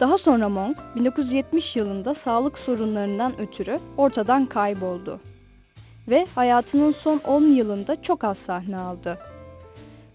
Daha 0.00 0.18
sonra 0.18 0.48
Monk 0.48 0.76
1970 0.96 1.76
yılında 1.76 2.16
sağlık 2.24 2.58
sorunlarından 2.58 3.40
ötürü 3.40 3.78
ortadan 3.96 4.46
kayboldu. 4.46 5.20
Ve 6.08 6.26
hayatının 6.34 6.92
son 7.02 7.18
10 7.18 7.42
yılında 7.42 8.02
çok 8.02 8.24
az 8.24 8.36
sahne 8.46 8.76
aldı. 8.76 9.18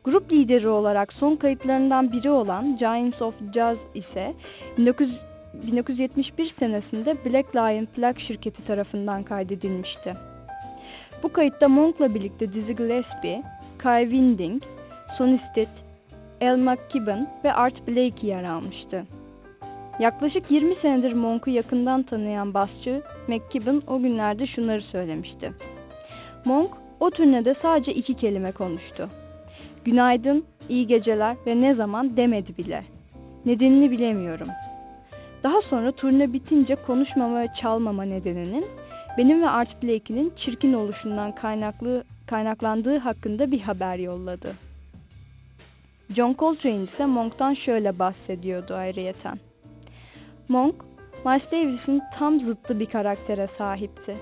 Grup 0.04 0.32
lideri 0.32 0.68
olarak 0.68 1.14
son 1.14 1.36
kayıtlarından 1.36 2.12
biri 2.12 2.32
olan 2.32 2.78
Giants 2.78 3.22
of 3.22 3.34
Jazz 3.54 3.78
ise 3.96 4.34
1971 4.78 6.54
senesinde 6.60 7.18
Black 7.26 7.56
Lion 7.56 7.86
plak 7.86 8.20
şirketi 8.20 8.66
tarafından 8.66 9.24
kaydedilmişti. 9.24 10.16
Bu 11.24 11.34
kayıtta 11.34 11.68
Monk'la 11.68 12.16
birlikte 12.16 12.54
Dizzy 12.54 12.72
Gillespie, 12.72 13.44
Kai 13.78 14.04
Winding, 14.04 14.64
Sonny 15.18 15.40
Stitt, 15.52 15.70
El 16.42 16.58
McKibben 16.58 17.28
ve 17.44 17.54
Art 17.54 17.88
Blakey 17.88 18.30
yer 18.30 18.44
almıştı. 18.44 19.06
Yaklaşık 20.00 20.52
20 20.52 20.76
senedir 20.76 21.14
Monk'u 21.14 21.50
yakından 21.50 22.04
tanıyan 22.04 22.54
basçı 22.54 23.02
McKibben 23.28 23.82
o 23.88 24.00
günlerde 24.00 24.48
şunları 24.48 24.82
söylemişti. 24.82 25.54
Monk 26.46 26.72
o 27.00 27.10
turnede 27.10 27.56
sadece 27.62 27.94
iki 27.94 28.14
kelime 28.14 28.52
konuştu. 28.52 29.10
Günaydın, 29.86 30.46
iyi 30.70 30.88
geceler 30.88 31.36
ve 31.48 31.62
ne 31.62 31.76
zaman 31.76 32.18
demedi 32.18 32.58
bile. 32.58 32.84
Nedenini 33.46 33.92
bilemiyorum. 33.92 34.48
Daha 35.44 35.62
sonra 35.62 35.92
turne 35.92 36.34
bitince 36.34 36.76
konuşmama 36.76 37.42
ve 37.42 37.48
çalmama 37.62 38.04
nedeninin 38.04 38.66
benim 39.18 39.42
ve 39.42 39.50
Art 39.50 39.84
Blakey'nin 39.84 40.34
çirkin 40.46 40.74
oluşundan 40.74 41.32
kaynaklı, 41.32 42.04
kaynaklandığı 42.28 42.98
hakkında 42.98 43.52
bir 43.52 43.60
haber 43.60 43.98
yolladı. 43.98 44.56
John 46.16 46.36
Coltrane 46.40 46.84
ise 46.84 47.06
Monk'tan 47.06 47.54
şöyle 47.54 48.00
bahsediyordu 48.00 48.74
ayrıyeten. 48.74 49.40
Monk, 50.50 50.76
Miles 51.26 51.52
Davis'in 51.52 52.02
tam 52.20 52.40
zıttı 52.40 52.80
bir 52.80 52.86
karaktere 52.86 53.48
sahipti. 53.58 54.18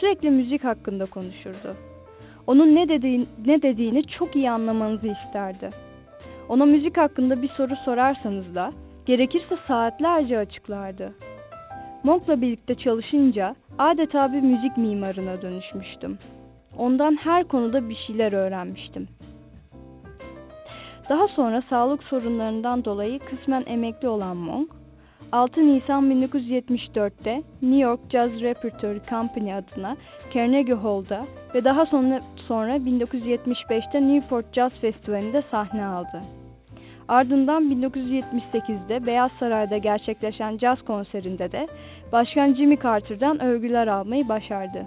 Sürekli 0.00 0.30
müzik 0.30 0.64
hakkında 0.64 1.06
konuşurdu. 1.06 1.76
Onun 2.46 2.74
ne, 2.74 2.88
dediğini, 2.88 3.26
ne 3.46 3.62
dediğini 3.62 4.06
çok 4.06 4.36
iyi 4.36 4.50
anlamanızı 4.50 5.06
isterdi. 5.06 5.70
Ona 6.48 6.64
müzik 6.64 6.96
hakkında 6.96 7.42
bir 7.42 7.48
soru 7.48 7.76
sorarsanız 7.84 8.54
da 8.54 8.72
gerekirse 9.06 9.58
saatlerce 9.68 10.38
açıklardı. 10.38 11.12
Monk'la 12.02 12.40
birlikte 12.40 12.74
çalışınca 12.74 13.54
adeta 13.78 14.32
bir 14.32 14.40
müzik 14.40 14.76
mimarına 14.76 15.42
dönüşmüştüm. 15.42 16.18
Ondan 16.78 17.16
her 17.16 17.44
konuda 17.44 17.88
bir 17.88 17.96
şeyler 18.06 18.32
öğrenmiştim. 18.32 19.08
Daha 21.08 21.28
sonra 21.28 21.62
sağlık 21.70 22.02
sorunlarından 22.02 22.84
dolayı 22.84 23.18
kısmen 23.18 23.64
emekli 23.66 24.08
olan 24.08 24.36
Monk, 24.36 24.70
6 25.32 25.66
Nisan 25.66 26.10
1974'te 26.10 27.42
New 27.62 27.78
York 27.78 28.00
Jazz 28.10 28.30
Repertory 28.30 29.00
Company 29.10 29.54
adına 29.54 29.96
Carnegie 30.34 30.74
Hall'da 30.74 31.26
ve 31.54 31.64
daha 31.64 31.86
sonra, 31.86 32.20
sonra 32.48 32.76
1975'te 32.76 34.08
Newport 34.08 34.54
Jazz 34.54 34.72
Festivali'nde 34.72 35.42
sahne 35.50 35.84
aldı. 35.84 36.22
Ardından 37.08 37.62
1978'de 37.62 39.06
Beyaz 39.06 39.30
Saray'da 39.40 39.78
gerçekleşen 39.78 40.56
caz 40.56 40.82
konserinde 40.82 41.52
de 41.52 41.68
Başkan 42.12 42.54
Jimmy 42.54 42.78
Carter'dan 42.82 43.42
övgüler 43.42 43.86
almayı 43.86 44.28
başardı. 44.28 44.86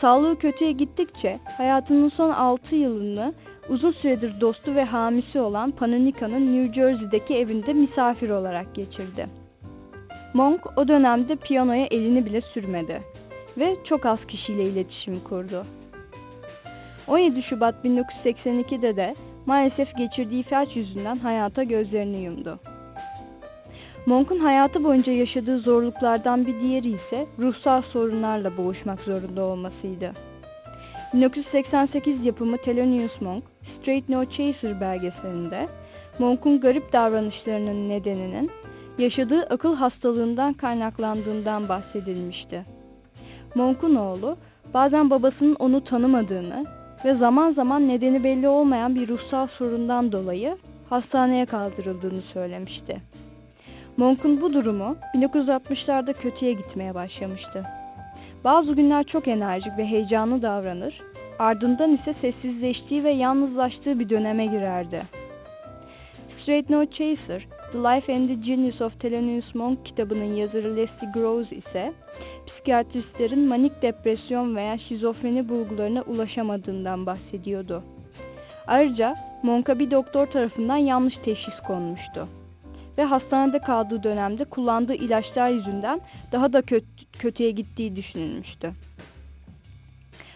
Sağlığı 0.00 0.38
kötüye 0.38 0.72
gittikçe 0.72 1.38
hayatının 1.56 2.08
son 2.08 2.30
6 2.30 2.76
yılını 2.76 3.34
uzun 3.68 3.92
süredir 3.92 4.40
dostu 4.40 4.74
ve 4.74 4.84
hamisi 4.84 5.40
olan 5.40 5.70
Pananika'nın 5.70 6.52
New 6.52 6.74
Jersey'deki 6.74 7.34
evinde 7.34 7.72
misafir 7.72 8.30
olarak 8.30 8.74
geçirdi. 8.74 9.26
Monk 10.34 10.78
o 10.78 10.88
dönemde 10.88 11.36
piyanoya 11.36 11.86
elini 11.90 12.26
bile 12.26 12.40
sürmedi 12.40 13.02
ve 13.58 13.76
çok 13.88 14.06
az 14.06 14.18
kişiyle 14.28 14.64
iletişim 14.64 15.20
kurdu. 15.20 15.66
17 17.08 17.42
Şubat 17.42 17.74
1982'de 17.84 18.96
de 18.96 19.14
maalesef 19.46 19.96
geçirdiği 19.96 20.42
felç 20.42 20.76
yüzünden 20.76 21.16
hayata 21.16 21.62
gözlerini 21.62 22.22
yumdu. 22.24 22.58
Monk'un 24.06 24.38
hayatı 24.38 24.84
boyunca 24.84 25.12
yaşadığı 25.12 25.58
zorluklardan 25.58 26.46
bir 26.46 26.60
diğeri 26.60 26.88
ise 26.88 27.26
ruhsal 27.38 27.82
sorunlarla 27.82 28.56
boğuşmak 28.56 29.00
zorunda 29.00 29.42
olmasıydı. 29.42 30.12
1988 31.14 32.24
yapımı 32.24 32.56
Thelonious 32.58 33.20
Monk, 33.20 33.44
Straight 33.80 34.08
No 34.08 34.24
Chaser 34.24 34.80
belgeselinde 34.80 35.68
Monk'un 36.18 36.60
garip 36.60 36.92
davranışlarının 36.92 37.88
nedeninin 37.88 38.50
yaşadığı 38.98 39.42
akıl 39.42 39.74
hastalığından 39.74 40.52
kaynaklandığından 40.52 41.68
bahsedilmişti. 41.68 42.64
Monk'un 43.54 43.94
oğlu 43.94 44.36
bazen 44.74 45.10
babasının 45.10 45.56
onu 45.58 45.84
tanımadığını 45.84 46.64
ve 47.04 47.14
zaman 47.14 47.52
zaman 47.52 47.88
nedeni 47.88 48.24
belli 48.24 48.48
olmayan 48.48 48.94
bir 48.94 49.08
ruhsal 49.08 49.46
sorundan 49.46 50.12
dolayı 50.12 50.56
hastaneye 50.90 51.46
kaldırıldığını 51.46 52.22
söylemişti. 52.22 53.00
Monk'un 53.96 54.40
bu 54.40 54.52
durumu 54.52 54.96
1960'larda 55.14 56.12
kötüye 56.12 56.52
gitmeye 56.52 56.94
başlamıştı. 56.94 57.64
Bazı 58.44 58.72
günler 58.72 59.04
çok 59.04 59.28
enerjik 59.28 59.78
ve 59.78 59.86
heyecanlı 59.86 60.42
davranır, 60.42 61.00
ardından 61.40 61.94
ise 61.94 62.14
sessizleştiği 62.20 63.04
ve 63.04 63.10
yalnızlaştığı 63.10 63.98
bir 63.98 64.08
döneme 64.08 64.46
girerdi. 64.46 65.02
Straight 66.42 66.70
No 66.70 66.84
Chaser, 66.84 67.46
The 67.72 67.78
Life 67.78 68.14
and 68.14 68.28
the 68.28 68.34
Genius 68.34 68.80
of 68.80 69.00
Thelonious 69.00 69.54
Monk 69.54 69.86
kitabının 69.86 70.34
yazarı 70.34 70.76
Leslie 70.76 71.12
Groves 71.14 71.52
ise 71.52 71.92
psikiyatristlerin 72.46 73.48
manik 73.48 73.82
depresyon 73.82 74.56
veya 74.56 74.78
şizofreni 74.78 75.48
bulgularına 75.48 76.02
ulaşamadığından 76.02 77.06
bahsediyordu. 77.06 77.82
Ayrıca 78.66 79.16
Monk'a 79.42 79.78
bir 79.78 79.90
doktor 79.90 80.26
tarafından 80.26 80.76
yanlış 80.76 81.14
teşhis 81.24 81.60
konmuştu 81.66 82.28
ve 82.98 83.04
hastanede 83.04 83.58
kaldığı 83.58 84.02
dönemde 84.02 84.44
kullandığı 84.44 84.94
ilaçlar 84.94 85.50
yüzünden 85.50 86.00
daha 86.32 86.52
da 86.52 86.62
kötü, 86.62 86.86
kötüye 87.18 87.50
gittiği 87.50 87.96
düşünülmüştü. 87.96 88.72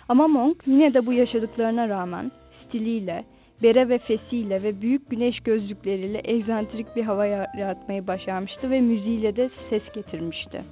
Ama 0.09 0.28
Monk 0.28 0.57
yine 0.66 0.94
de 0.94 1.07
bu 1.07 1.12
yaşadıklarına 1.12 1.88
rağmen 1.88 2.30
stiliyle, 2.64 3.24
bere 3.62 3.88
ve 3.88 3.98
fesiyle 3.98 4.62
ve 4.62 4.80
büyük 4.80 5.11
güneş 5.11 5.40
gözlükleriyle 5.40 6.20
egzantrik 6.24 6.96
bir 6.96 7.02
hava 7.02 7.26
yaratmayı 7.26 8.07
başarmıştı 8.07 8.70
ve 8.70 8.80
müziğiyle 8.80 9.36
de 9.36 9.50
ses 9.70 9.82
getirmişti. 9.94 10.64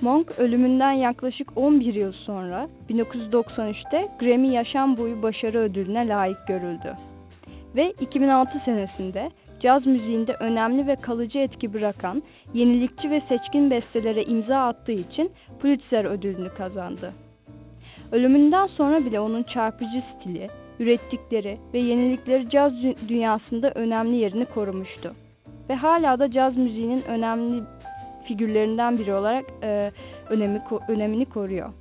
Monk 0.00 0.38
ölümünden 0.38 0.92
yaklaşık 0.92 1.56
11 1.56 1.94
yıl 1.94 2.12
sonra 2.12 2.68
1993'te 2.90 4.08
Grammy 4.20 4.48
Yaşam 4.48 4.96
Boyu 4.96 5.22
Başarı 5.22 5.58
Ödülüne 5.58 6.08
layık 6.08 6.46
görüldü. 6.48 6.96
Ve 7.76 7.92
2006 8.00 8.62
senesinde 8.64 9.30
caz 9.60 9.86
müziğinde 9.86 10.36
önemli 10.40 10.86
ve 10.86 10.96
kalıcı 10.96 11.38
etki 11.38 11.74
bırakan, 11.74 12.22
yenilikçi 12.54 13.10
ve 13.10 13.22
seçkin 13.28 13.70
bestelere 13.70 14.24
imza 14.24 14.58
attığı 14.58 14.92
için 14.92 15.30
Pulitzer 15.60 16.04
ödülünü 16.04 16.48
kazandı. 16.48 17.12
Ölümünden 18.14 18.66
sonra 18.66 19.04
bile 19.04 19.20
onun 19.20 19.42
çarpıcı 19.42 20.02
stili, 20.14 20.50
ürettikleri 20.78 21.58
ve 21.74 21.78
yenilikleri 21.78 22.50
caz 22.50 22.72
dünyasında 23.08 23.72
önemli 23.74 24.16
yerini 24.16 24.44
korumuştu. 24.44 25.14
Ve 25.68 25.74
hala 25.74 26.18
da 26.18 26.30
caz 26.30 26.56
müziğinin 26.56 27.02
önemli 27.02 27.62
figürlerinden 28.28 28.98
biri 28.98 29.14
olarak 29.14 29.44
e, 29.62 29.92
önemi, 30.30 30.62
önemini 30.88 31.24
koruyor. 31.24 31.72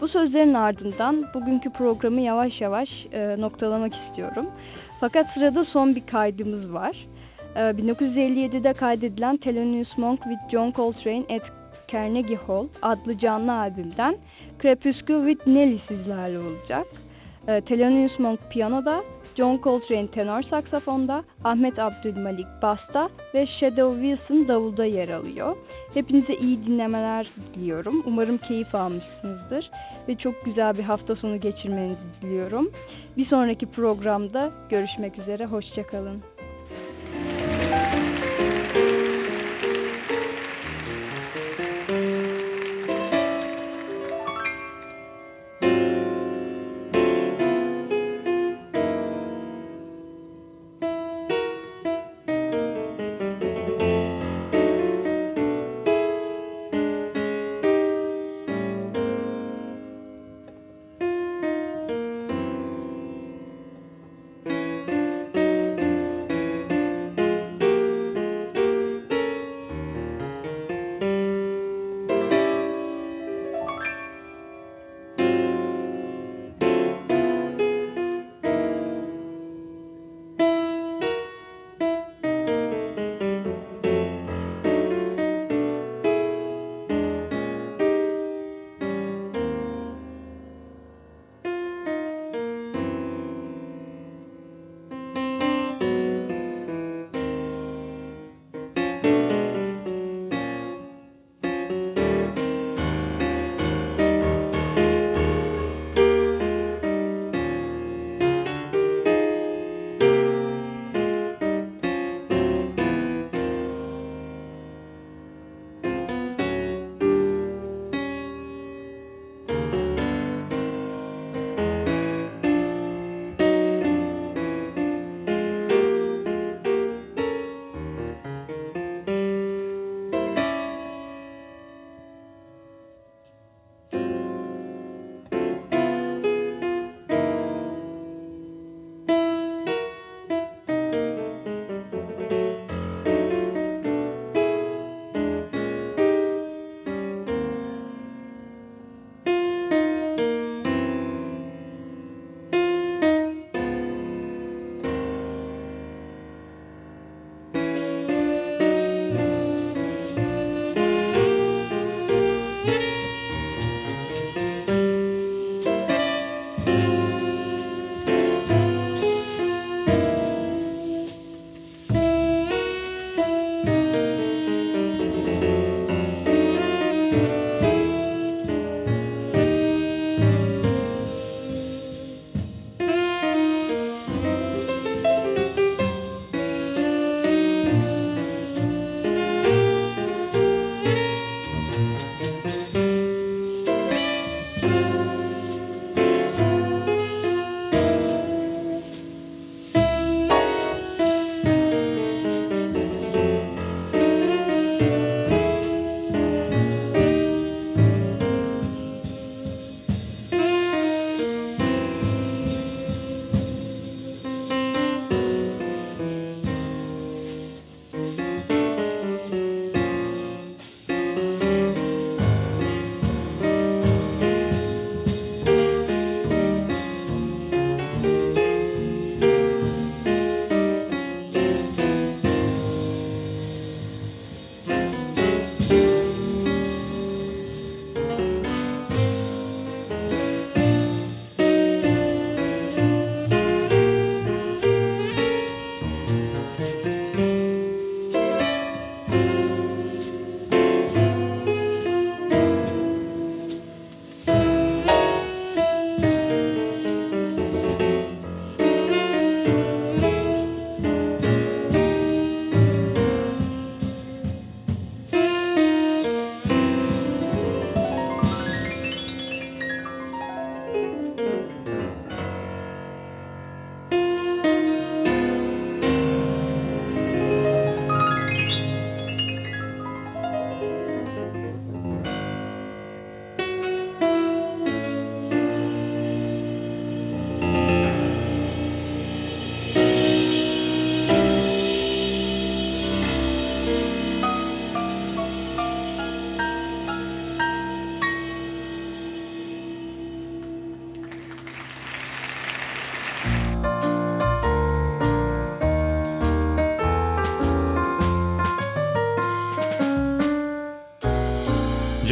Bu 0.00 0.08
sözlerin 0.08 0.54
ardından 0.54 1.24
bugünkü 1.34 1.70
programı 1.70 2.20
yavaş 2.20 2.60
yavaş 2.60 2.88
e, 3.12 3.40
noktalamak 3.40 3.92
istiyorum. 3.94 4.46
Fakat 5.00 5.26
sırada 5.34 5.64
son 5.64 5.94
bir 5.94 6.06
kaydımız 6.06 6.72
var. 6.72 7.06
E, 7.56 7.60
1957'de 7.60 8.72
kaydedilen 8.72 9.36
Thelonious 9.36 9.98
Monk 9.98 10.22
with 10.22 10.50
John 10.52 10.72
Coltrane 10.72 11.24
at 11.30 11.42
Carnegie 11.92 12.38
Hall 12.46 12.68
adlı 12.82 13.18
canlı 13.18 13.52
albümden 13.52 14.16
Crepuscule 14.62 15.32
with 15.32 15.46
Nelly 15.46 15.80
sizlerle 15.88 16.38
olacak. 16.38 16.86
E, 17.48 17.60
Thelonious 17.60 18.18
Monk 18.18 18.40
piyanoda, 18.50 19.04
John 19.36 19.60
Coltrane 19.62 20.08
tenor 20.08 20.42
saksafonda, 20.42 21.24
Ahmet 21.44 21.78
Abdülmalik 21.78 22.46
basta 22.62 23.08
ve 23.34 23.46
Shadow 23.46 24.02
Wilson 24.02 24.48
davulda 24.48 24.84
yer 24.84 25.08
alıyor. 25.08 25.56
Hepinize 25.94 26.34
iyi 26.34 26.66
dinlemeler 26.66 27.30
diliyorum. 27.54 28.02
Umarım 28.06 28.38
keyif 28.38 28.74
almışsınızdır 28.74 29.70
ve 30.08 30.16
çok 30.16 30.44
güzel 30.44 30.78
bir 30.78 30.82
hafta 30.82 31.16
sonu 31.16 31.40
geçirmenizi 31.40 32.00
diliyorum. 32.22 32.70
Bir 33.16 33.26
sonraki 33.26 33.66
programda 33.66 34.50
görüşmek 34.70 35.18
üzere. 35.18 35.46
Hoşçakalın. 35.46 36.22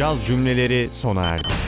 Caz 0.07 0.25
cümleleri 0.27 0.89
sona 1.01 1.21
erdi. 1.21 1.66